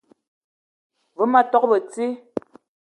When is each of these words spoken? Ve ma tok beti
Ve 1.17 1.23
ma 1.31 1.41
tok 1.51 1.63
beti 1.71 2.05